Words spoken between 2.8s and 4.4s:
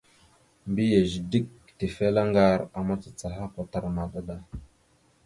macacaha kwatar maɗa da.